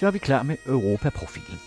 [0.00, 1.58] så er vi klar med Europaprofilen.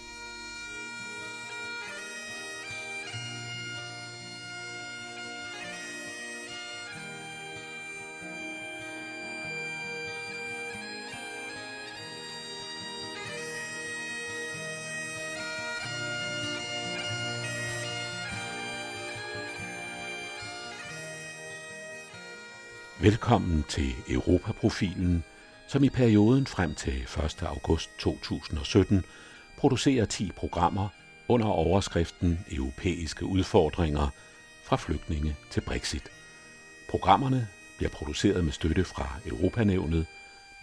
[23.02, 25.24] Velkommen til Europaprofilen,
[25.74, 27.44] som i perioden frem til 1.
[27.44, 29.06] august 2017
[29.58, 30.88] producerer 10 programmer
[31.28, 34.08] under overskriften Europæiske udfordringer
[34.64, 36.04] fra flygtninge til Brexit.
[36.90, 40.06] Programmerne bliver produceret med støtte fra Europanævnet.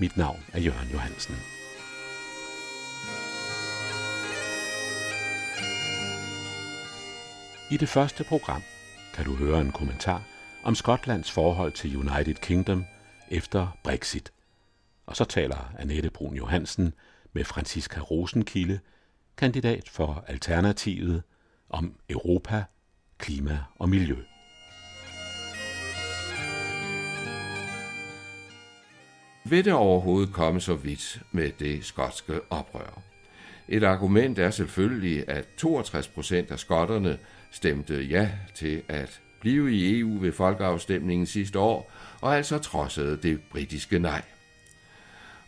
[0.00, 1.36] Mit navn er Jørgen Johansen.
[7.70, 8.62] I det første program
[9.14, 10.22] kan du høre en kommentar
[10.62, 12.84] om Skotlands forhold til United Kingdom
[13.30, 14.32] efter Brexit.
[15.10, 16.94] Og så taler Annette Brun Johansen
[17.32, 18.80] med Franziska Rosenkilde,
[19.36, 21.22] kandidat for Alternativet,
[21.68, 22.64] om Europa,
[23.18, 24.16] klima og miljø.
[29.44, 33.02] Vil det overhovedet komme så vidt med det skotske oprør?
[33.68, 37.18] Et argument er selvfølgelig, at 62 procent af skotterne
[37.50, 43.40] stemte ja til at blive i EU ved folkeafstemningen sidste år, og altså trodsede det
[43.50, 44.22] britiske nej.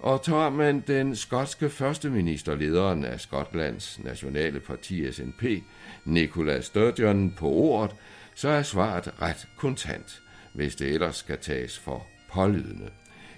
[0.02, 5.44] Og tager man den skotske førsteminister, lederen af Skotlands nationale parti SNP,
[6.04, 7.96] Nicola Sturgeon, på ordet,
[8.34, 12.90] så er svaret ret kontant, hvis det ellers skal tages for pålydende.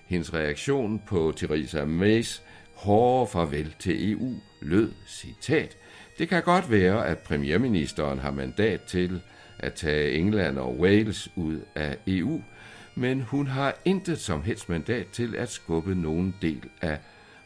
[0.06, 2.42] Hendes reaktion på Theresa Mays
[2.74, 5.76] hårde farvel til EU lød citat.
[6.18, 9.20] Det kan godt være, at premierministeren har mandat til
[9.58, 12.42] at tage England og Wales ud af EU,
[12.96, 16.98] men hun har intet som helst mandat til at skubbe nogen del af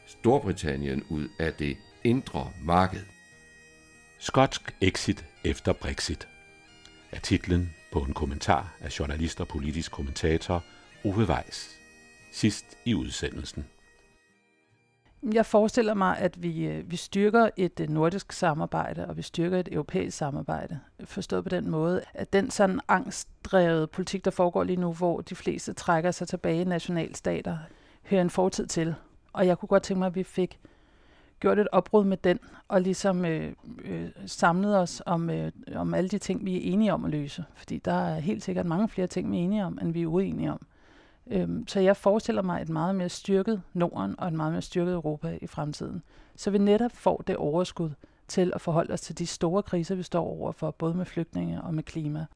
[0.07, 3.01] Storbritannien ud af det indre marked.
[4.19, 6.28] Skotsk exit efter Brexit
[7.12, 10.65] er titlen på en kommentar af journalist og politisk kommentator
[11.05, 11.78] Ove Weiss
[12.33, 13.65] sidst i udsendelsen.
[15.23, 19.59] Jeg forestiller mig, at vi, øh, vi styrker et øh, nordisk samarbejde, og vi styrker
[19.59, 20.81] et europæisk samarbejde.
[21.05, 25.34] Forstået på den måde, at den sådan angstdrevet politik, der foregår lige nu, hvor de
[25.34, 27.59] fleste trækker sig tilbage i nationalstater,
[28.03, 28.95] hører en fortid til.
[29.33, 30.59] Og jeg kunne godt tænke mig, at vi fik
[31.41, 33.53] gjort et opbrud med den, og ligesom øh,
[33.84, 37.45] øh, samlet os om, øh, om alle de ting, vi er enige om at løse.
[37.55, 40.07] Fordi der er helt sikkert mange flere ting, vi er enige om, end vi er
[40.07, 40.67] uenige om.
[41.31, 44.94] Øhm, så jeg forestiller mig et meget mere styrket Norden og et meget mere styrket
[44.94, 46.03] Europa i fremtiden.
[46.37, 47.91] Så vi netop får det overskud
[48.28, 51.75] til at forholde os til de store kriser, vi står overfor, både med flygtninge og
[51.75, 52.27] med klima.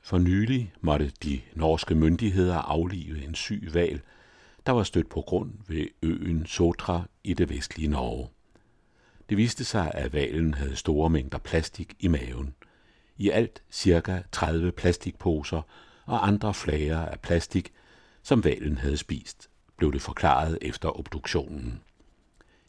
[0.00, 4.00] For nylig måtte de norske myndigheder aflive en syg val,
[4.66, 8.28] der var stødt på grund ved øen Sotra i det vestlige Norge.
[9.28, 12.54] Det viste sig, at valen havde store mængder plastik i maven.
[13.16, 15.62] I alt cirka 30 plastikposer
[16.04, 17.72] og andre flager af plastik
[18.26, 21.80] som valen havde spist, blev det forklaret efter obduktionen.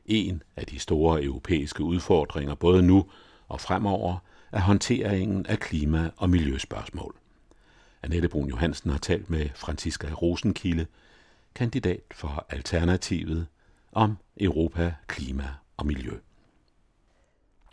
[0.06, 3.06] En af de store europæiske udfordringer både nu
[3.48, 4.18] og fremover
[4.52, 7.16] er håndteringen af klima- og miljøspørgsmål.
[8.04, 10.86] Annette Brun Johansen har talt med Franziska Rosenkilde,
[11.56, 13.48] kandidat for Alternativet,
[13.92, 16.18] om Europa, klima og miljø.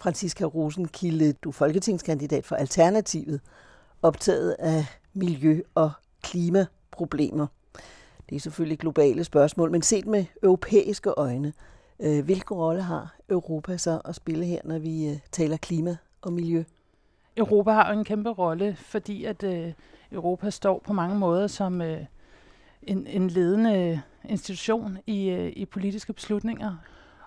[0.01, 3.41] Franziska Rosenkilde, du er folketingskandidat for Alternativet,
[4.03, 5.93] optaget af miljø- og
[6.23, 7.47] klimaproblemer.
[8.29, 11.53] Det er selvfølgelig globale spørgsmål, men set med europæiske øjne,
[12.01, 16.33] øh, hvilken rolle har Europa så at spille her, når vi øh, taler klima og
[16.33, 16.65] miljø?
[17.37, 19.73] Europa har en kæmpe rolle, fordi at øh,
[20.13, 22.01] Europa står på mange måder som øh,
[22.83, 26.77] en, en ledende institution i, øh, i politiske beslutninger.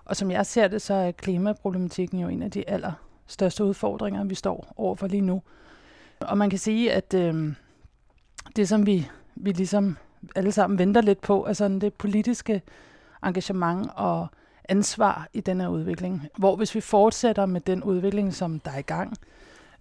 [0.04, 4.34] Og som jeg ser det, så er klimaproblematikken jo en af de allerstørste udfordringer, vi
[4.34, 5.42] står overfor lige nu.
[6.20, 7.54] Og man kan sige, at øh,
[8.56, 9.96] det, som vi, vi ligesom
[10.36, 12.62] alle sammen venter lidt på, altså det politiske
[13.24, 14.26] engagement og
[14.68, 16.28] ansvar i den her udvikling.
[16.38, 19.16] Hvor hvis vi fortsætter med den udvikling, som der er i gang,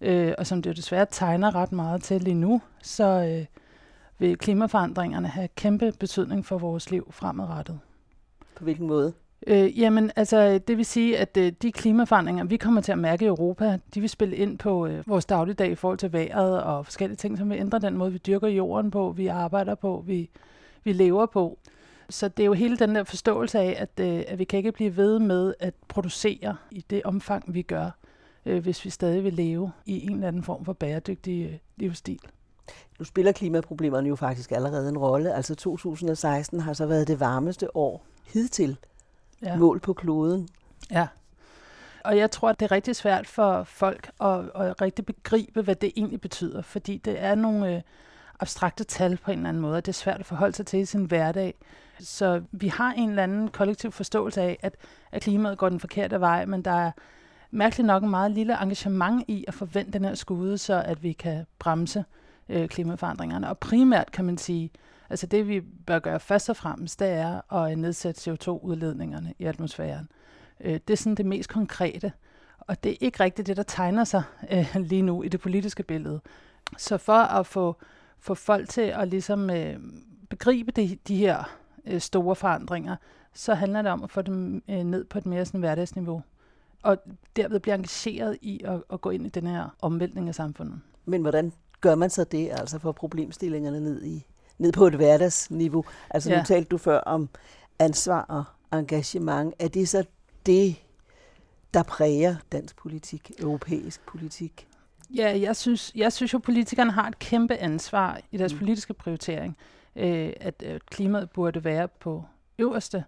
[0.01, 3.45] øh, og som det jo desværre tegner ret meget til lige nu, så øh,
[4.19, 7.79] vil klimaforandringerne have kæmpe betydning for vores liv fremadrettet.
[8.55, 9.13] På hvilken måde?
[9.47, 13.25] Øh, jamen, altså, det vil sige, at øh, de klimaforandringer, vi kommer til at mærke
[13.25, 16.85] i Europa, de vil spille ind på øh, vores dagligdag i forhold til vejret og
[16.85, 20.29] forskellige ting, som vil ændre den måde, vi dyrker jorden på, vi arbejder på, vi,
[20.83, 21.57] vi lever på.
[22.09, 24.71] Så det er jo hele den der forståelse af, at, øh, at vi kan ikke
[24.71, 27.89] blive ved med at producere i det omfang, vi gør,
[28.45, 32.19] øh, hvis vi stadig vil leve i en eller anden form for bæredygtig øh, livsstil.
[32.99, 35.33] Nu spiller klimaproblemerne jo faktisk allerede en rolle.
[35.33, 38.77] Altså 2016 har så været det varmeste år hidtil
[39.41, 39.55] ja.
[39.55, 40.47] mål på kloden.
[40.91, 41.07] Ja.
[42.03, 45.91] Og jeg tror, det er rigtig svært for folk at, at rigtig begribe, hvad det
[45.95, 47.81] egentlig betyder, fordi det er nogle øh,
[48.39, 50.79] abstrakte tal på en eller anden måde, og det er svært at forholde sig til
[50.79, 51.53] i sin hverdag.
[51.99, 54.75] Så vi har en eller anden kollektiv forståelse af, at,
[55.11, 56.91] at klimaet går den forkerte vej, men der er
[57.51, 61.13] mærkeligt nok en meget lille engagement i at forvente den her skude, så at vi
[61.13, 62.05] kan bremse
[62.49, 63.49] øh, klimaforandringerne.
[63.49, 64.71] Og primært kan man sige,
[65.09, 70.09] altså det vi bør gøre først og fremmest, det er at nedsætte CO2-udledningerne i atmosfæren.
[70.61, 72.11] Øh, det er sådan det mest konkrete.
[72.59, 75.83] Og det er ikke rigtigt det, der tegner sig øh, lige nu i det politiske
[75.83, 76.21] billede.
[76.77, 77.75] Så for at få,
[78.19, 79.79] få folk til at ligesom øh,
[80.29, 82.95] begribe de, de her øh, store forandringer,
[83.33, 86.21] så handler det om at få dem øh, ned på et mere sådan hverdagsniveau.
[86.83, 86.97] Og
[87.35, 90.79] derved blive engageret i at, at gå ind i den her omvæltning af samfundet.
[91.05, 94.25] Men hvordan gør man så det, altså for problemstillingerne ned, i,
[94.57, 95.85] ned på et hverdagsniveau?
[96.09, 96.37] Altså ja.
[96.37, 97.29] nu talte du før om
[97.79, 98.43] ansvar og
[98.79, 99.53] engagement.
[99.59, 100.03] Er det så
[100.45, 100.75] det,
[101.73, 104.67] der præger dansk politik, europæisk politik?
[105.15, 108.59] Ja, jeg synes, jeg synes jo, at politikerne har et kæmpe ansvar i deres mm.
[108.59, 109.57] politiske prioritering.
[109.95, 112.23] Øh, at øh, klimaet burde være på
[112.59, 113.03] øverste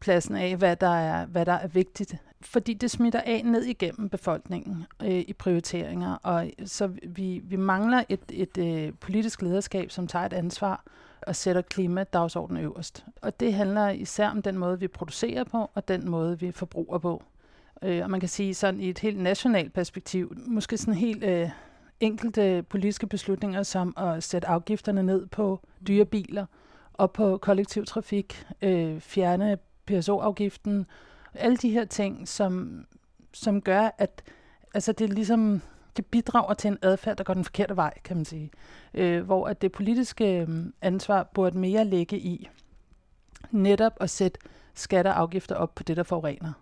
[0.00, 2.16] pladsen af, hvad der er, hvad der er vigtigt.
[2.40, 8.04] Fordi det smitter af ned igennem befolkningen øh, i prioriteringer, og så vi, vi mangler
[8.08, 10.84] et, et øh, politisk lederskab, som tager et ansvar
[11.22, 13.04] og sætter klimadagsordenen øverst.
[13.22, 16.98] Og det handler især om den måde, vi producerer på, og den måde, vi forbruger
[16.98, 17.22] på.
[17.82, 21.50] Øh, og man kan sige sådan i et helt nationalt perspektiv, måske sådan helt øh,
[22.00, 26.46] enkelte politiske beslutninger, som at sætte afgifterne ned på dyre biler
[26.92, 29.58] og på kollektiv trafik, øh, fjerne
[29.88, 30.86] PSO-afgiften,
[31.34, 32.84] alle de her ting, som,
[33.32, 34.22] som gør, at
[34.74, 35.62] altså det ligesom
[35.96, 38.50] det bidrager til en adfærd, der går den forkerte vej, kan man sige.
[38.94, 40.48] Øh, hvor at det politiske øh,
[40.82, 42.48] ansvar burde mere ligge i
[43.50, 44.40] netop at sætte
[44.74, 46.52] skatter og afgifter op på det, der forurener.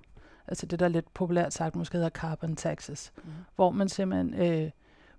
[0.49, 3.13] Altså det, der lidt populært sagt måske hedder carbon taxes.
[3.17, 3.31] Mm.
[3.57, 4.71] Hvor man simpelthen øh,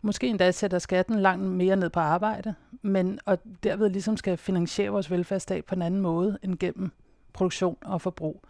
[0.02, 4.90] måske endda sætter skatten langt mere ned på arbejde, men og derved ligesom skal finansiere
[4.90, 6.92] vores velfærdsstat på en anden måde end gennem
[7.38, 8.44] produktion og forbrug.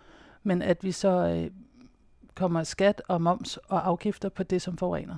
[0.44, 1.52] Men at vi så øh,
[2.36, 5.18] kommer skat og moms og afgifter på det, som forurener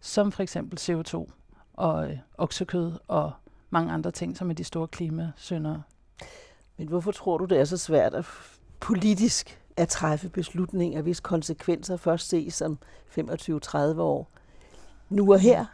[0.00, 1.30] som for eksempel CO2
[1.72, 3.32] og øh, oksekød og
[3.70, 5.82] mange andre ting, som er de store klimasyndere.
[6.76, 8.24] Men hvorfor tror du, det er så svært at
[8.80, 12.78] politisk at træffe beslutninger, hvis konsekvenser først ses om
[13.18, 14.30] 25-30 år?
[15.08, 15.64] Nu og her?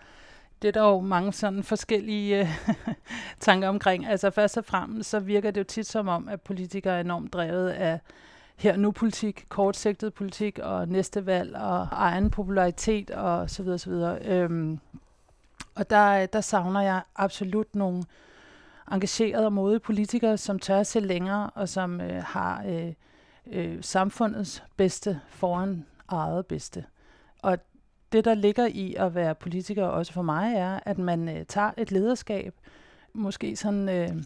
[0.64, 2.49] Det er der jo mange sådan forskellige øh,
[3.40, 4.06] tanker omkring.
[4.06, 7.32] Altså først og fremmest, så virker det jo tit som om, at politikere er enormt
[7.32, 8.00] drevet af
[8.56, 13.90] her nu politik, kortsigtet politik og næste valg og egen popularitet og så videre, så
[13.90, 14.19] videre.
[14.25, 14.78] Øhm,
[15.75, 18.05] og der, der savner jeg absolut nogle
[18.93, 22.93] engagerede og modige politikere, som tør at se længere og som øh, har øh,
[23.46, 26.84] øh, samfundets bedste foran eget bedste.
[27.43, 27.58] Og
[28.14, 31.70] det, der ligger i at være politiker, også for mig, er, at man øh, tager
[31.76, 32.55] et lederskab,
[33.12, 33.88] måske sådan...
[33.88, 34.22] Øh,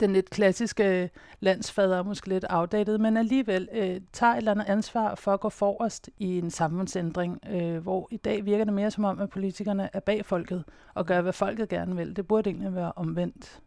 [0.00, 5.14] den lidt klassiske landsfader, måske lidt outdated, men alligevel øh, tager et eller andet ansvar
[5.14, 9.04] for at gå forrest i en samfundsændring, øh, hvor i dag virker det mere som
[9.04, 10.64] om, at politikerne er bag folket
[10.94, 12.16] og gør, hvad folket gerne vil.
[12.16, 13.60] Det burde egentlig være omvendt.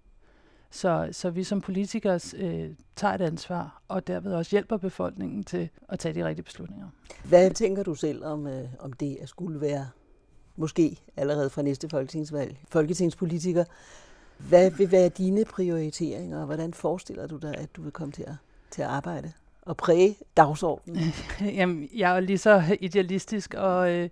[0.71, 5.69] Så, så vi som politikere øh, tager et ansvar, og derved også hjælper befolkningen til
[5.89, 6.87] at tage de rigtige beslutninger.
[7.23, 9.87] Hvad tænker du selv om, øh, om det at skulle være,
[10.55, 13.63] måske allerede fra næste folketingsvalg, folketingspolitiker,
[14.37, 18.23] hvad vil være dine prioriteringer, og hvordan forestiller du dig, at du vil komme til
[18.23, 18.35] at,
[18.71, 21.13] til at arbejde og præge dagsordenen?
[21.57, 24.09] Jamen, jeg er lige så idealistisk, og øh,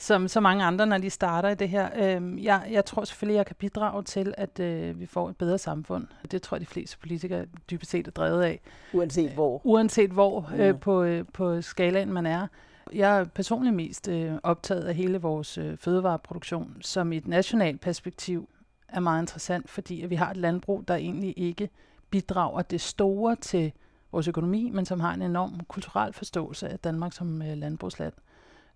[0.00, 1.88] som så mange andre, når de starter i det her.
[1.96, 5.58] Øh, jeg, jeg tror selvfølgelig, jeg kan bidrage til, at øh, vi får et bedre
[5.58, 6.06] samfund.
[6.30, 8.60] Det tror jeg, de fleste politikere dybest set er drevet af.
[8.92, 9.60] Uanset hvor?
[9.64, 12.46] Uanset hvor øh, på, øh, på skalaen man er.
[12.92, 17.80] Jeg er personligt mest øh, optaget af hele vores øh, fødevareproduktion, som i et nationalt
[17.80, 18.48] perspektiv
[18.88, 21.68] er meget interessant, fordi at vi har et landbrug, der egentlig ikke
[22.10, 23.72] bidrager det store til
[24.12, 28.12] vores økonomi, men som har en enorm kulturel forståelse af Danmark som øh, landbrugsland.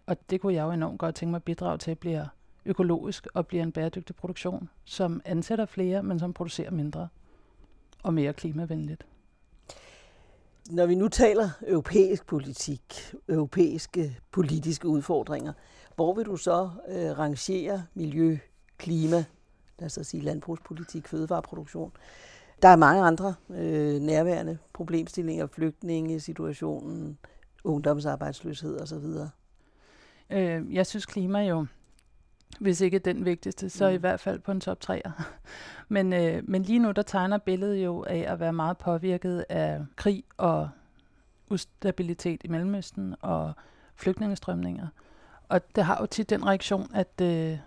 [0.06, 2.28] Og det kunne jeg jo enormt godt tænke mig at bidrage til, at blive
[2.64, 7.08] økologisk og bliver en bæredygtig produktion, som ansætter flere, men som producerer mindre
[8.02, 9.06] og mere klimavenligt.
[10.70, 15.52] Når vi nu taler europæisk politik, europæiske politiske udfordringer,
[15.94, 18.38] hvor vil du så øh, rangere miljø,
[18.78, 19.24] klima,
[19.78, 21.92] lad os sige landbrugspolitik, fødevareproduktion.
[22.62, 27.18] Der er mange andre øh, nærværende problemstillinger, flygtningesituationen,
[27.64, 29.06] ungdomsarbejdsløshed osv.
[30.30, 31.66] Øh, jeg synes klima jo,
[32.60, 33.94] hvis ikke den vigtigste, så mm.
[33.94, 35.10] i hvert fald på en top 3'er.
[35.88, 39.80] men, øh, men lige nu, der tegner billedet jo af at være meget påvirket af
[39.96, 40.68] krig og
[41.50, 43.52] ustabilitet i Mellemøsten og
[43.96, 44.88] flygtningestrømninger.
[45.48, 47.58] Og det har jo tit den reaktion, at, øh,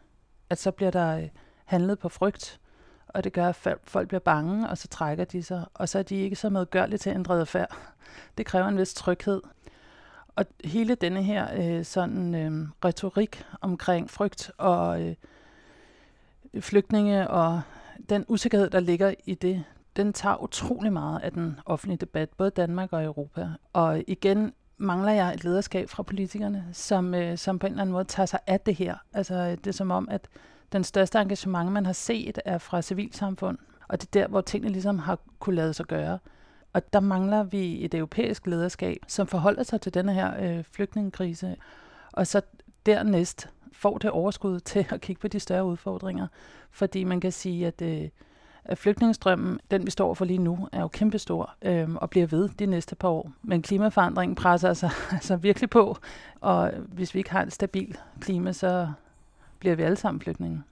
[0.49, 1.29] at så bliver der øh,
[1.65, 2.59] handlet på frygt,
[3.07, 6.03] og det gør, at folk bliver bange, og så trækker de sig, og så er
[6.03, 7.77] de ikke så medgørlige til at ændre adfærd.
[8.37, 9.41] Det kræver en vis tryghed.
[10.38, 15.15] Og hele denne her øh, sådan øh, retorik omkring frygt og øh,
[16.60, 17.62] flygtninge og
[18.10, 19.63] den usikkerhed, der ligger i det,
[19.96, 23.50] den tager utrolig meget af den offentlige debat, både Danmark og Europa.
[23.74, 27.94] Og igen mangler jeg et lederskab fra politikerne, som, øh, som på en eller anden
[27.94, 28.96] måde tager sig af det her.
[29.13, 30.27] Altså øh, det er som om, at
[30.72, 33.58] den største engagement, man har set, er fra civilsamfund.
[33.88, 36.20] Og det er der, hvor tingene ligesom har kunne lade sig gøre.
[36.77, 41.55] Og der mangler vi et europæisk lederskab, som forholder sig til denne her øh, flygtningekrise.
[42.13, 42.41] Og så
[42.86, 46.27] dernæst får det overskud til at kigge på de større udfordringer.
[46.72, 48.10] Fordi man kan sige, at, øh,
[48.63, 52.50] at flygtningestrømmen, den vi står for lige nu, er jo kæmpestor øh, og bliver ved
[52.50, 53.31] de næste par år.
[53.41, 55.98] Men klimaforandringen presser sig altså virkelig på,
[56.41, 58.91] og hvis vi ikke har et stabilt klima, så
[59.60, 60.63] bliver vi alle sammen flygtninge.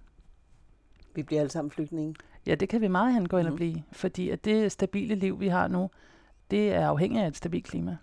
[1.15, 2.15] Vi bliver alle sammen flygtninge?
[2.47, 3.57] Ja, det kan vi meget hen gå ind og mhm.
[3.57, 5.89] blive, fordi at det stabile liv, vi har nu,
[6.51, 7.97] det er afhængigt af et stabilt klima.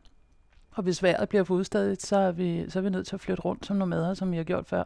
[0.70, 3.20] Og hvis vejret bliver for udstadigt, så er, vi, så er vi nødt til at
[3.20, 4.84] flytte rundt som nomader, som vi har gjort før,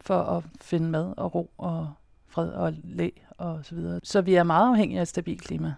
[0.00, 1.92] for at finde mad og ro og
[2.26, 4.00] fred og læ og så videre.
[4.02, 5.74] Så vi er meget afhængige af et stabilt klima.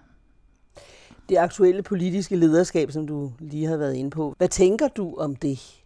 [1.28, 5.36] Det aktuelle politiske lederskab, som du lige har været inde på, hvad tænker du om
[5.36, 5.82] det?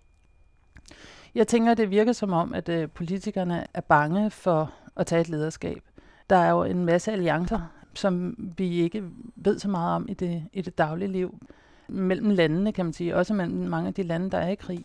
[1.34, 5.28] Jeg tænker, det virker som om, at øh, politikerne er bange for at tage et
[5.28, 5.82] lederskab.
[6.34, 7.60] Der er jo en masse alliancer,
[7.94, 9.04] som vi ikke
[9.36, 11.38] ved så meget om i det, i det daglige liv.
[11.88, 13.16] Mellem landene, kan man sige.
[13.16, 14.84] Også mellem mange af de lande, der er i krig.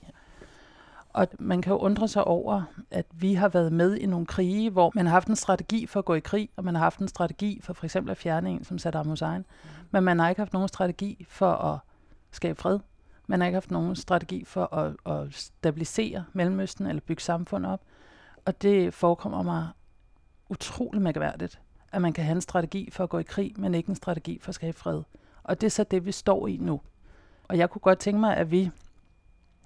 [1.10, 4.70] Og man kan jo undre sig over, at vi har været med i nogle krige,
[4.70, 7.00] hvor man har haft en strategi for at gå i krig, og man har haft
[7.00, 9.46] en strategi for for eksempel at fjerne en som Saddam Hussein.
[9.92, 11.80] Men man har ikke haft nogen strategi for at
[12.32, 12.80] skabe fred.
[13.28, 17.82] Man har ikke haft nogen strategi for at, at stabilisere Mellemøsten eller bygge samfund op.
[18.46, 19.68] Og det forekommer mig
[20.50, 23.90] utrolig mærkværdigt, at man kan have en strategi for at gå i krig, men ikke
[23.90, 25.02] en strategi for at skabe fred.
[25.44, 26.82] Og det er så det, vi står i nu.
[27.48, 28.72] Og jeg kunne godt tænke mig, at vi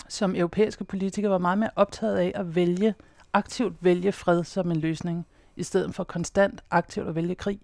[0.10, 2.96] som europæiske politikere var meget mere optaget af at vælge,
[3.34, 5.26] aktivt vælge fred som en løsning,
[5.56, 7.60] i stedet for konstant aktivt at vælge krig.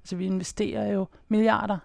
[0.00, 1.78] Altså vi investerer jo milliarder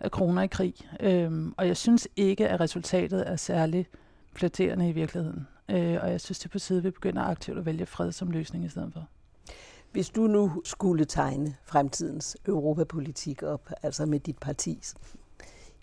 [0.00, 3.86] af kroner i krig, øhm, og jeg synes ikke, at resultatet er særlig
[4.32, 5.46] flatterende i virkeligheden.
[5.68, 8.12] Øh, og jeg synes, det er på tide, at vi begynder aktivt at vælge fred
[8.12, 9.08] som løsning i stedet for.
[9.92, 14.94] Hvis du nu skulle tegne fremtidens europapolitik op, altså med dit partis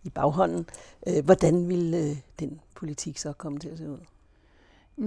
[0.04, 0.66] i baghånden,
[1.08, 4.00] øh, hvordan ville øh, den politik så komme til at se ud?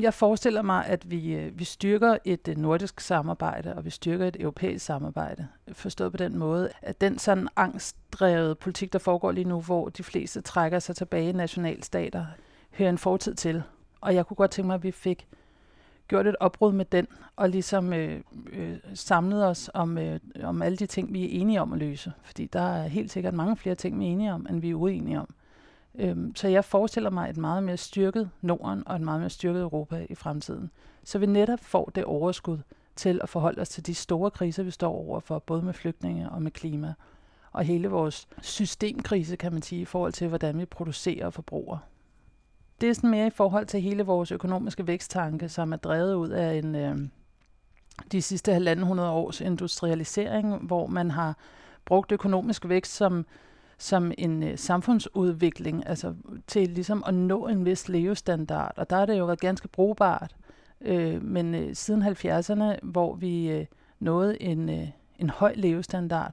[0.01, 4.37] Jeg forestiller mig, at vi, øh, vi styrker et nordisk samarbejde, og vi styrker et
[4.41, 5.49] europæisk samarbejde.
[5.73, 10.03] Forstået på den måde, at den sådan angstdrevet politik, der foregår lige nu, hvor de
[10.03, 12.27] fleste trækker sig tilbage i nationalstater,
[12.71, 13.63] hører en fortid til.
[14.01, 15.29] Og jeg kunne godt tænke mig, at vi fik
[16.11, 18.21] gjort et opbrud med den, og ligesom øh,
[18.53, 22.13] øh, samlet os om, øh, om alle de ting, vi er enige om at løse.
[22.23, 24.75] Fordi der er helt sikkert mange flere ting, vi er enige om, end vi er
[24.75, 25.29] uenige om.
[25.95, 29.63] Øhm, så jeg forestiller mig et meget mere styrket Norden og et meget mere styrket
[29.63, 30.71] Europa i fremtiden.
[31.05, 32.59] Så vi netop får det overskud
[32.97, 36.43] til at forholde os til de store kriser, vi står overfor, både med flygtninge og
[36.43, 36.95] med klima.
[37.53, 41.79] Og hele vores systemkrise, kan man sige, i forhold til, hvordan vi producerer og forbruger.
[42.81, 46.29] Det er sådan mere i forhold til hele vores økonomiske væksttanke, som er drevet ud
[46.29, 46.99] af en, øh,
[48.13, 51.37] de sidste halvanden hundrede års industrialisering, hvor man har
[51.85, 53.27] brugt økonomisk vækst som
[53.81, 56.15] som en øh, samfundsudvikling, altså
[56.47, 58.73] til ligesom at nå en vis levestandard.
[58.77, 60.37] Og der har det jo været ganske brugbart.
[60.81, 63.67] Øh, men øh, siden 70'erne, hvor vi øh,
[63.99, 66.33] nåede en, øh, en høj levestandard,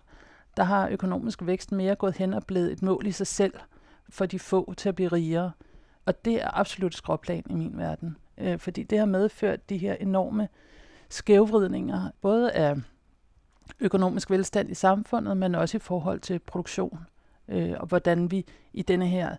[0.58, 3.54] der har økonomisk vækst mere gået hen og blevet et mål i sig selv
[4.10, 5.52] for de få til at blive rigere.
[6.08, 8.18] Og det er absolut skråplan i min verden.
[8.38, 10.48] Øh, fordi det har medført de her enorme
[11.10, 12.76] skævvridninger, både af
[13.80, 17.00] økonomisk velstand i samfundet, men også i forhold til produktion
[17.48, 19.36] øh, og hvordan vi i denne her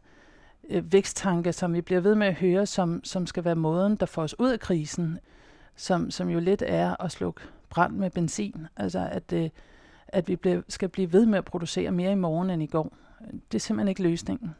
[0.68, 4.06] øh, væksttanke, som vi bliver ved med at høre, som, som skal være måden, der
[4.06, 5.18] får os ud af krisen,
[5.76, 8.66] som, som jo lidt er at slukke brand med benzin.
[8.76, 9.50] Altså at, øh,
[10.08, 12.92] at vi bliver, skal blive ved med at producere mere i morgen end i går.
[13.52, 14.54] Det er simpelthen ikke løsningen.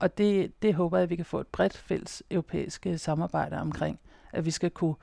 [0.00, 4.00] Og det, det håber jeg, at vi kan få et bredt fælles europæisk samarbejde omkring,
[4.32, 4.94] at vi skal kunne,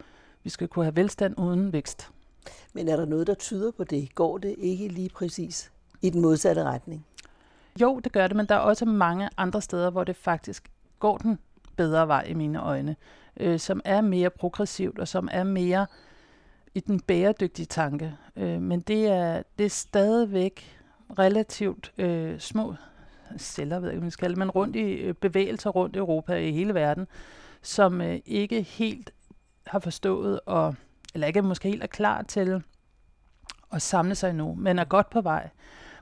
[0.43, 2.11] vi skal kunne have velstand uden vækst.
[2.73, 4.15] Men er der noget, der tyder på det?
[4.15, 7.05] Går det ikke lige præcis i den modsatte retning?
[7.81, 11.17] Jo, det gør det, men der er også mange andre steder, hvor det faktisk går
[11.17, 11.39] den
[11.75, 12.95] bedre vej i mine øjne,
[13.37, 15.87] øh, som er mere progressivt og som er mere
[16.75, 18.15] i den bæredygtige tanke.
[18.35, 20.81] Øh, men det er, det er stadigvæk
[21.19, 22.75] relativt øh, små
[23.37, 26.51] celler, ved jeg ikke, man skal, men rundt i øh, bevægelser rundt i Europa, i
[26.51, 27.07] hele verden,
[27.61, 29.11] som øh, ikke helt
[29.67, 30.75] har forstået, og,
[31.13, 32.63] eller ikke måske helt er klar til
[33.73, 35.49] at samle sig nu, men er godt på vej.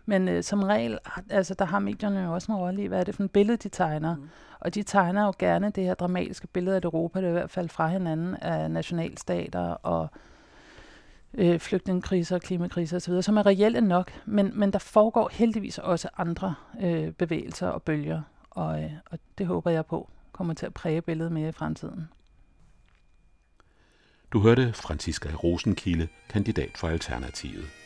[0.05, 3.03] Men øh, som regel, altså der har medierne jo også en rolle i, hvad er
[3.03, 4.15] det for et billede, de tegner.
[4.15, 4.29] Mm.
[4.59, 7.49] Og de tegner jo gerne det her dramatiske billede af Europa, det er i hvert
[7.49, 10.09] fald fra hinanden, af nationalstater og
[11.37, 16.55] øh, flygtningekriser, klimakriser osv., som er reelle nok, men, men der foregår heldigvis også andre
[16.81, 21.01] øh, bevægelser og bølger, og, øh, og det håber jeg på kommer til at præge
[21.01, 22.07] billedet mere i fremtiden.
[24.31, 27.84] Du hørte Franziska Rosenkilde, kandidat for Alternativet.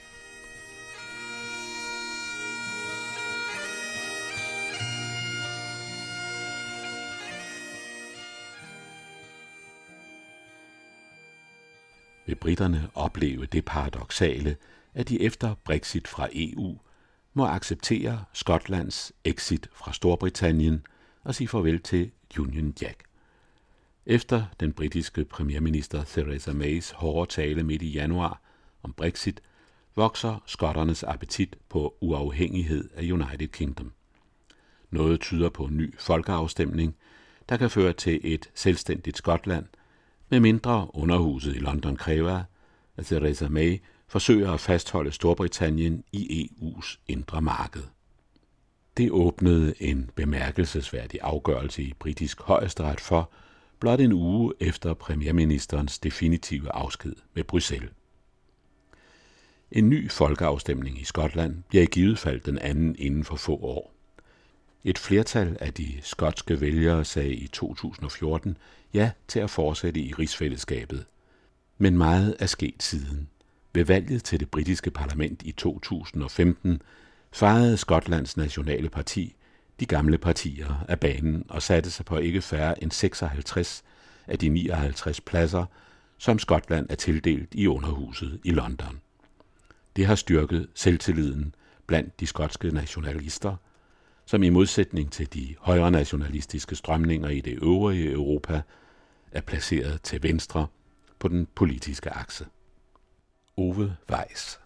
[12.29, 14.55] Vil britterne opleve det paradoxale,
[14.93, 16.77] at de efter Brexit fra EU
[17.33, 20.85] må acceptere Skotlands exit fra Storbritannien
[21.23, 23.03] og sige farvel til Union Jack.
[24.05, 28.41] Efter den britiske premierminister Theresa Mays hårde tale midt i januar
[28.83, 29.41] om Brexit,
[29.95, 33.91] vokser skotternes appetit på uafhængighed af United Kingdom.
[34.91, 36.95] Noget tyder på en ny folkeafstemning,
[37.49, 39.65] der kan føre til et selvstændigt Skotland–
[40.29, 42.43] med mindre underhuset i London kræver,
[42.97, 47.83] at Theresa May forsøger at fastholde Storbritannien i EU's indre marked.
[48.97, 53.31] Det åbnede en bemærkelsesværdig afgørelse i britisk højesteret for,
[53.79, 57.89] blot en uge efter premierministerens definitive afsked med Bruxelles.
[59.71, 63.93] En ny folkeafstemning i Skotland bliver i givet fald den anden inden for få år.
[64.83, 68.57] Et flertal af de skotske vælgere sagde i 2014
[68.93, 71.05] ja til at fortsætte i rigsfællesskabet.
[71.77, 73.29] Men meget er sket siden.
[73.73, 76.81] Ved valget til det britiske parlament i 2015
[77.31, 79.35] fejrede Skotlands nationale parti
[79.79, 83.83] de gamle partier af banen og satte sig på ikke færre end 56
[84.27, 85.65] af de 59 pladser,
[86.17, 89.01] som Skotland er tildelt i underhuset i London.
[89.95, 91.55] Det har styrket selvtilliden
[91.87, 93.55] blandt de skotske nationalister–
[94.29, 98.61] som i modsætning til de højre nationalistiske strømninger i det øvrige Europa
[99.31, 100.67] er placeret til venstre
[101.19, 102.45] på den politiske akse.
[103.57, 104.59] Ove Weiss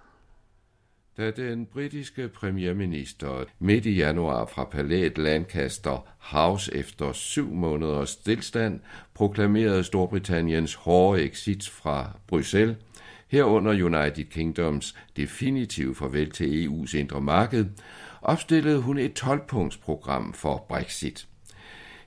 [1.17, 8.79] da den britiske premierminister midt i januar fra palæet Lancaster House efter syv måneders stillstand
[9.13, 12.77] proklamerede Storbritanniens hårde exit fra Bruxelles,
[13.27, 17.65] herunder United Kingdoms definitive farvel til EU's indre marked,
[18.21, 21.27] opstillede hun et 12-punktsprogram for Brexit.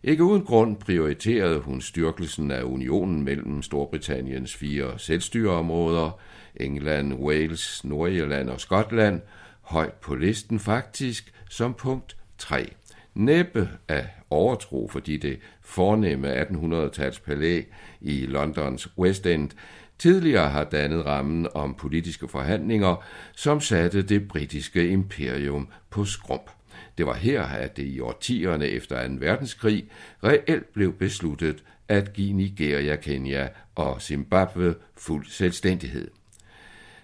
[0.07, 6.19] Ikke uden grund prioriterede hun styrkelsen af unionen mellem Storbritanniens fire selvstyreområder,
[6.57, 9.21] England, Wales, Nordirland og Skotland,
[9.61, 12.71] højt på listen faktisk som punkt 3.
[13.14, 17.62] Næppe af overtro, fordi det fornemme 1800-tals palæ
[18.01, 19.51] i Londons West End
[19.99, 23.05] tidligere har dannet rammen om politiske forhandlinger,
[23.37, 26.56] som satte det britiske imperium på skrump.
[26.99, 29.15] Det var her, at det i årtierne efter 2.
[29.19, 29.85] verdenskrig
[30.25, 36.11] reelt blev besluttet at give Nigeria, Kenya og Zimbabwe fuld selvstændighed.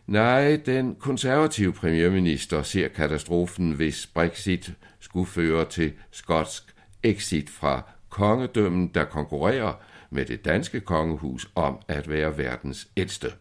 [0.06, 6.62] Nej, den konservative premierminister ser katastrofen, hvis Brexit skulle føre til skotsk
[7.02, 9.72] exit fra kongedømmen, der konkurrerer
[10.10, 13.32] med det danske kongehus om at være verdens ældste.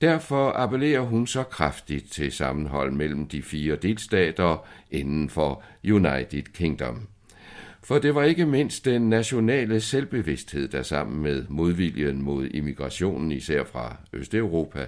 [0.00, 7.08] Derfor appellerer hun så kraftigt til sammenhold mellem de fire delstater inden for United Kingdom.
[7.82, 13.64] For det var ikke mindst den nationale selvbevidsthed, der sammen med modviljen mod immigrationen, især
[13.64, 14.86] fra Østeuropa,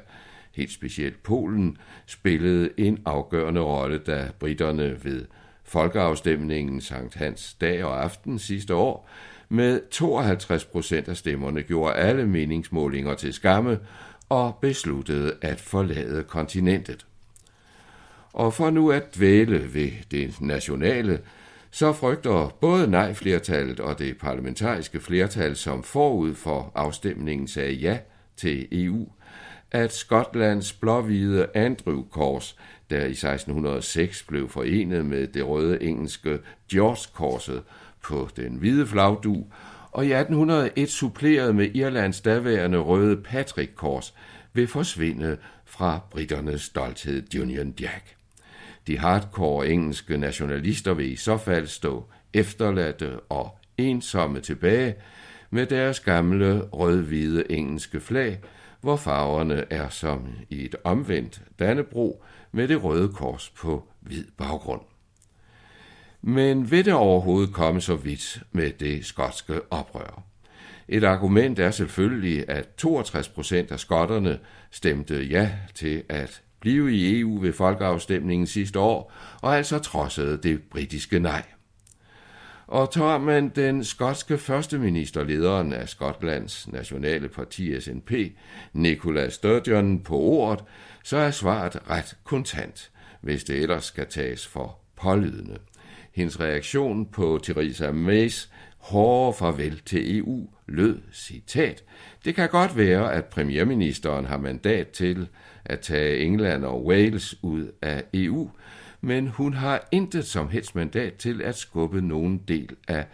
[0.52, 5.24] helt specielt Polen, spillede en afgørende rolle, da britterne ved
[5.64, 9.08] folkeafstemningen Sankt Hans dag og aften sidste år
[9.48, 13.78] med 52 procent af stemmerne gjorde alle meningsmålinger til skamme
[14.30, 17.06] og besluttede at forlade kontinentet.
[18.32, 21.20] Og for nu at dvæle ved det nationale,
[21.70, 27.98] så frygter både nej-flertallet og det parlamentariske flertal, som forud for afstemningen sagde ja
[28.36, 29.08] til EU,
[29.70, 32.56] at Skotlands blåhvide Andrew-kors,
[32.90, 36.38] der i 1606 blev forenet med det røde engelske
[36.72, 37.62] George-korset,
[38.02, 39.46] på den hvide flagdu,
[39.92, 44.14] og i 1801 suppleret med Irlands daværende røde Patrick-kors,
[44.52, 48.16] vil forsvinde fra britternes stolthed Union Jack.
[48.86, 54.94] De hardcore engelske nationalister vil i så fald stå efterladte og ensomme tilbage
[55.50, 58.40] med deres gamle rød-hvide engelske flag,
[58.80, 64.80] hvor farverne er som i et omvendt Dannebro med det røde kors på hvid baggrund.
[66.22, 70.22] Men vil det overhovedet komme så vidt med det skotske oprør?
[70.88, 74.38] Et argument er selvfølgelig, at 62 procent af skotterne
[74.70, 80.62] stemte ja til at blive i EU ved folkeafstemningen sidste år, og altså trodsede det
[80.62, 81.42] britiske nej.
[82.66, 88.12] Og tager man den skotske førsteminister, lederen af Skotlands nationale parti SNP,
[88.72, 90.64] Nicola Sturgeon, på ordet,
[91.04, 95.58] så er svaret ret kontant, hvis det ellers skal tages for pålydende.
[96.20, 101.84] Hendes reaktion på Theresa Mays hårde farvel til EU lød citat.
[102.24, 105.28] Det kan godt være, at premierministeren har mandat til
[105.64, 108.50] at tage England og Wales ud af EU,
[109.00, 113.06] men hun har intet som helst mandat til at skubbe nogen del af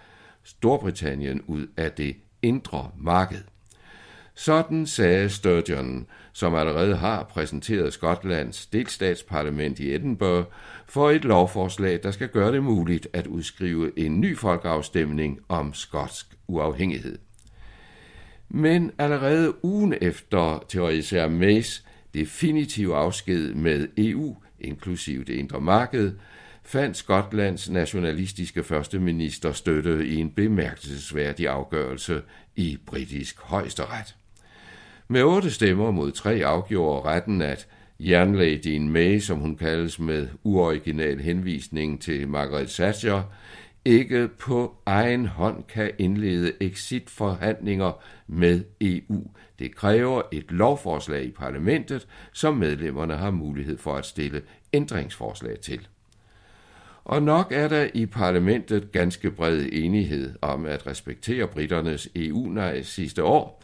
[0.42, 3.40] Storbritannien ud af det indre marked.
[4.38, 10.46] Sådan sagde Sturgeon, som allerede har præsenteret Skotlands delstatsparlament i Edinburgh
[10.86, 16.26] for et lovforslag, der skal gøre det muligt at udskrive en ny folkeafstemning om skotsk
[16.46, 17.18] uafhængighed.
[18.48, 26.12] Men allerede ugen efter Theresa Mays definitive afsked med EU, inklusive det indre marked,
[26.64, 32.22] fandt Skotlands nationalistiske førsteminister støtte i en bemærkelsesværdig afgørelse
[32.56, 34.16] i britisk højesteret.
[35.08, 37.68] Med otte stemmer mod tre afgjorde retten, at
[38.00, 43.22] jernladyen May, som hun kaldes med uoriginal henvisning til Margaret Thatcher,
[43.84, 49.30] ikke på egen hånd kan indlede exit-forhandlinger med EU.
[49.58, 54.42] Det kræver et lovforslag i parlamentet, som medlemmerne har mulighed for at stille
[54.72, 55.88] ændringsforslag til.
[57.04, 63.24] Og nok er der i parlamentet ganske bred enighed om at respektere britternes EU-nej sidste
[63.24, 63.62] år,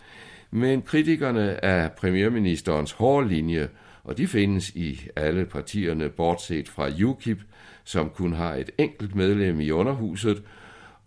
[0.53, 3.69] men kritikerne af premierministerens hårde linje,
[4.05, 7.41] og de findes i alle partierne bortset fra UKIP,
[7.85, 10.43] som kun har et enkelt medlem i underhuset,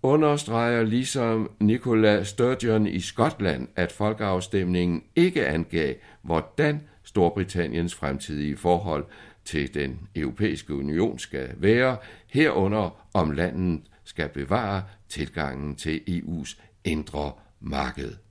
[0.04, 9.06] understreger ligesom Nicola Sturgeon i Skotland, at folkeafstemningen ikke angav, hvordan Storbritanniens fremtidige forhold
[9.46, 17.32] til den europæiske union skal være, herunder om landet skal bevare tilgangen til EU's indre
[17.60, 18.25] marked.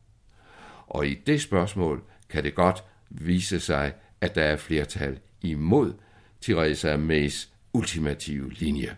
[0.86, 5.92] Og i det spørgsmål kan det godt vise sig, at der er flertal imod
[6.42, 8.96] Theresa Mays ultimative linje.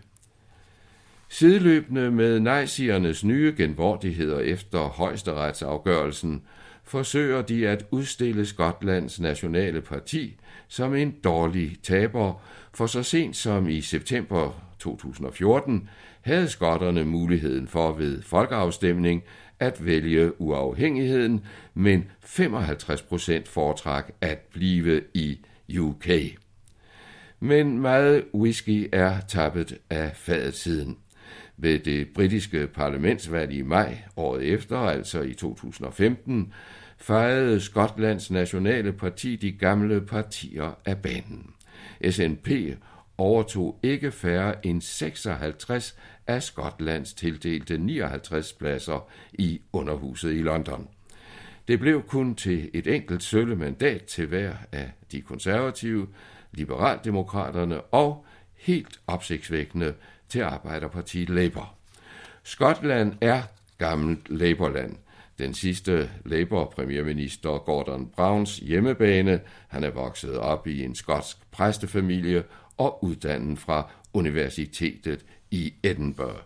[1.29, 6.41] Sideløbende med nejsigernes nye genvordigheder efter højesteretsafgørelsen,
[6.83, 12.41] forsøger de at udstille Skotlands nationale parti som en dårlig taber,
[12.73, 15.89] for så sent som i september 2014
[16.21, 19.23] havde skotterne muligheden for ved folkeafstemning
[19.59, 21.41] at vælge uafhængigheden,
[21.73, 25.39] men 55 procent foretrak at blive i
[25.79, 26.07] UK.
[27.39, 30.97] Men meget whisky er tappet af fadet siden.
[31.57, 36.53] Ved det britiske parlamentsvalg i maj året efter, altså i 2015,
[36.97, 41.51] fejrede Skotlands nationale parti de gamle partier af banen.
[42.09, 42.49] SNP
[43.17, 50.87] overtog ikke færre end 56 af Skotlands tildelte 59 pladser i underhuset i London.
[51.67, 56.07] Det blev kun til et enkelt sølle mandat til hver af de konservative,
[56.51, 58.25] liberaldemokraterne og
[58.55, 59.93] helt opsigtsvækkende
[60.29, 61.73] til Arbejderpartiet Labour.
[62.43, 63.41] Skotland er
[63.77, 64.95] gammelt Labourland.
[65.39, 69.39] Den sidste Labour-premierminister Gordon Browns hjemmebane.
[69.67, 72.43] Han er vokset op i en skotsk præstefamilie
[72.77, 76.39] og uddannet fra universitetet i Edinburgh.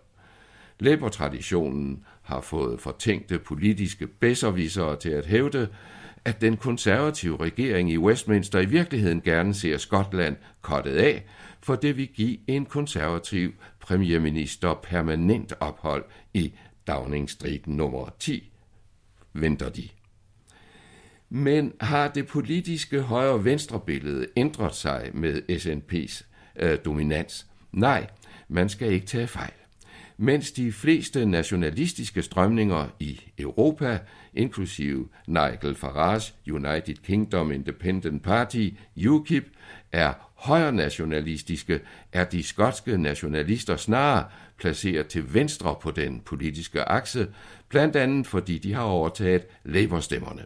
[0.80, 5.68] Labour-traditionen har fået fortænkte politiske bedservisere til at hævde,
[6.26, 11.26] at den konservative regering i Westminster i virkeligheden gerne ser Skotland kottet af,
[11.64, 16.54] for det vil give en konservativ premierminister permanent ophold i
[16.88, 18.52] Downing Street nummer 10,
[19.34, 19.90] venter de.
[21.34, 26.24] Men har det politiske højre-venstre billede ændret sig med SNP's
[26.56, 27.48] øh, dominans?
[27.72, 28.08] Nej,
[28.48, 29.52] man skal ikke tage fejl.
[30.18, 34.00] Mens de fleste nationalistiske strømninger i Europa,
[34.34, 38.70] inklusive Nigel Farage United Kingdom Independent Party,
[39.08, 39.46] UKIP,
[39.92, 41.80] er højre nationalistiske,
[42.14, 44.26] er de skotske nationalister snarere
[44.58, 47.28] placeret til venstre på den politiske akse,
[47.70, 50.42] blandt andet fordi de har overtaget Labour-stemmerne.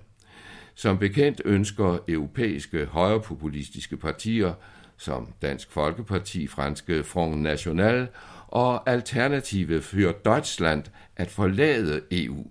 [0.75, 4.53] Som bekendt ønsker europæiske højrepopulistiske partier
[4.97, 8.07] som Dansk Folkeparti, Franske Front National
[8.47, 10.83] og Alternative für Deutschland
[11.15, 12.45] at forlade EU.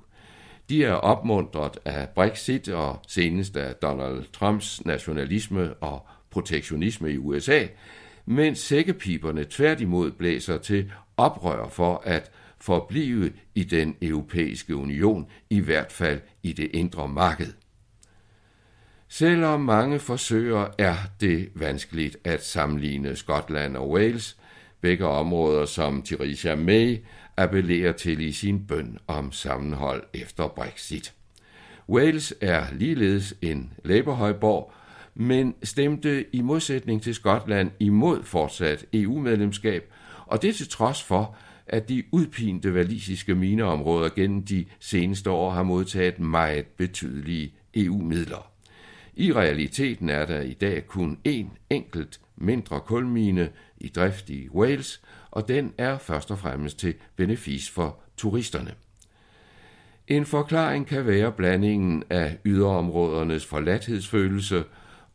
[0.69, 7.67] De er opmuntret af Brexit og senest af Donald Trumps nationalisme og protektionisme i USA,
[8.27, 15.93] mens sækkepiberne tværtimod blæser til oprør for at forblive i den europæiske union, i hvert
[15.93, 17.53] fald i det indre marked.
[19.17, 24.37] Selvom mange forsøger, er det vanskeligt at sammenligne Skotland og Wales,
[24.81, 26.99] begge områder som Theresa May
[27.37, 31.15] appellerer til i sin bøn om sammenhold efter Brexit.
[31.89, 34.73] Wales er ligeledes en labourhøjborg,
[35.15, 39.93] men stemte i modsætning til Skotland imod fortsat EU-medlemskab,
[40.27, 45.63] og det til trods for, at de udpinte valisiske mineområder gennem de seneste år har
[45.63, 48.54] modtaget meget betydelige EU-midler.
[49.17, 53.49] I realiteten er der i dag kun én enkelt mindre kulmine
[53.79, 58.75] i drift i Wales, og den er først og fremmest til benefis for turisterne.
[60.09, 64.65] En forklaring kan være blandingen af yderområdernes forladthedsfølelse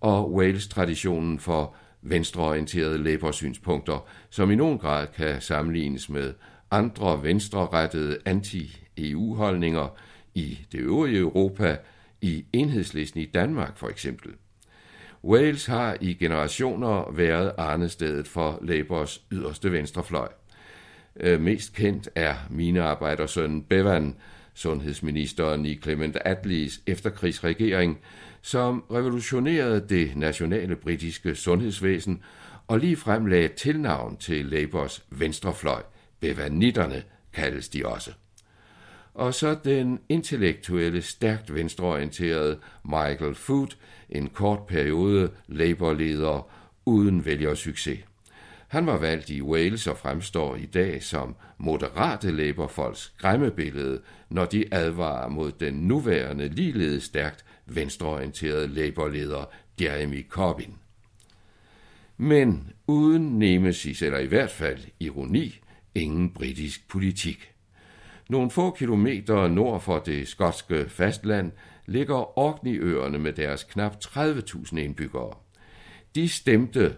[0.02, 6.34] og Wales-traditionen for venstreorienterede læbersynspunkter, som i nogen grad kan sammenlignes med
[6.72, 9.98] andre venstrerettede anti-EU-holdninger
[10.36, 11.78] i det øvrige Europa,
[12.22, 14.32] i enhedslisten i Danmark for eksempel.
[15.24, 20.28] Wales har i generationer været arnestedet for Labours yderste venstrefløj.
[21.20, 24.16] Øh, mest kendt er minearbejdersønnen Bevan,
[24.54, 28.00] sundhedsministeren i Clement Attlees efterkrigsregering,
[28.42, 32.24] som revolutionerede det nationale britiske sundhedsvæsen
[32.68, 32.98] og lige
[33.30, 35.82] lagde tilnavn til Labours venstrefløj.
[36.20, 37.04] Bevanitterne
[37.34, 38.12] kaldes de også.
[39.13, 43.78] Og så den intellektuelle, stærkt venstreorienterede Michael Foot,
[44.10, 46.50] en kort periode Labour-leder
[46.86, 48.00] uden vælgersucces.
[48.67, 54.65] Han var valgt i Wales og fremstår i dag som moderate Labour-folks skræmmebillede, når de
[54.72, 59.45] advarer mod den nuværende ligeledes stærkt venstreorienterede Labour-leder
[59.82, 60.72] Jeremy Corbyn.
[62.17, 65.60] Men uden nemesis, eller i hvert fald ironi,
[65.95, 67.52] ingen britisk politik.
[68.30, 71.52] Nogle få kilometer nord for det skotske fastland
[71.86, 75.34] ligger Orkneyøerne med deres knap 30.000 indbyggere.
[76.15, 76.96] De stemte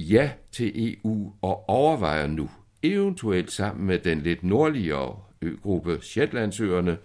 [0.00, 2.50] ja til EU og overvejer nu,
[2.82, 6.98] eventuelt sammen med den lidt nordligere øgruppe Shetlandsøerne,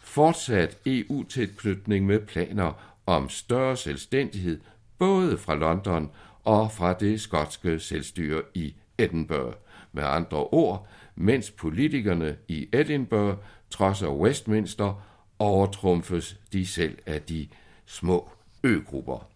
[0.00, 2.72] fortsat EU-tilknytning med planer
[3.06, 4.60] om større selvstændighed
[4.98, 6.10] både fra London
[6.44, 9.54] og fra det skotske selvstyre i Edinburgh.
[9.92, 13.36] Med andre ord, mens politikerne i Edinburgh
[13.70, 15.02] trodser Westminster,
[15.38, 17.48] overtrumfes de selv af de
[17.86, 18.30] små
[18.62, 19.28] øgrupper.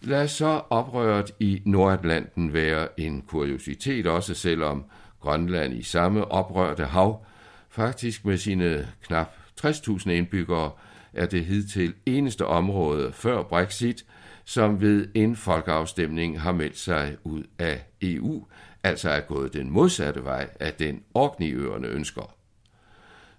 [0.00, 4.84] Lad så oprøret i Nordatlanten være en kuriositet, også selvom
[5.20, 7.24] Grønland i samme oprørte hav,
[7.68, 10.70] faktisk med sine knap 60.000 indbyggere,
[11.12, 14.04] er det hidtil eneste område før Brexit,
[14.44, 18.46] som ved en folkeafstemning har meldt sig ud af EU,
[18.82, 22.34] altså er gået den modsatte vej af den Orkneyøerne ønsker.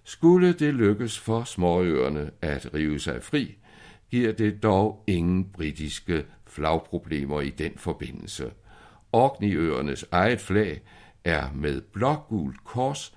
[0.04, 3.56] Skulle det lykkes for småøerne at rive sig fri,
[4.10, 8.52] giver det dog ingen britiske flagproblemer i den forbindelse.
[9.12, 10.82] Orkneyøernes eget flag
[11.24, 13.14] er med blågult kors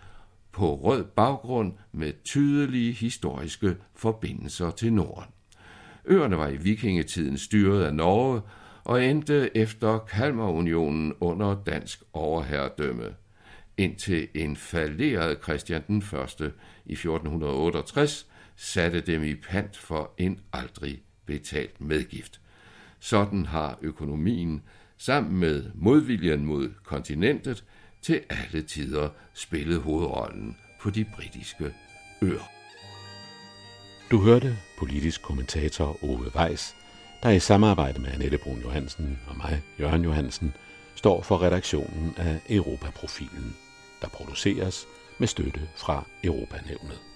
[0.52, 5.30] på rød baggrund med tydelige historiske forbindelser til Norden.
[6.06, 8.42] Øerne var i vikingetiden styret af Norge
[8.86, 13.16] og endte efter Kalmarunionen under dansk overherredømme,
[13.78, 16.54] indtil en falderet Christian den 1.
[16.86, 22.42] i 1468 satte dem i pant for en aldrig betalt medgift.
[23.00, 24.64] Sådan har økonomien
[24.98, 27.64] sammen med modviljen mod kontinentet
[28.02, 31.74] til alle tider spillet hovedrollen på de britiske
[32.22, 32.50] øer.
[34.12, 36.76] Du hørte politisk kommentator Ove Weiss,
[37.26, 40.54] der i samarbejde med Annette Brun Johansen og mig, Jørgen Johansen,
[40.96, 43.56] står for redaktionen af Europaprofilen,
[44.02, 44.86] der produceres
[45.18, 47.15] med støtte fra Europanævnet.